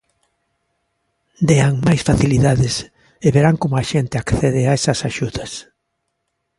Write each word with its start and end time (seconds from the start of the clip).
Dean 1.47 1.73
máis 1.87 2.01
facilidades 2.09 2.75
e 3.25 3.27
verán 3.35 3.55
como 3.61 3.75
a 3.77 3.87
xente 3.91 4.15
accede 4.17 4.61
a 4.65 4.71
esas 4.79 4.99
axudas. 5.09 5.51